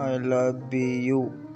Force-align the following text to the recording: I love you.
I 0.00 0.16
love 0.16 0.72
you. 0.74 1.49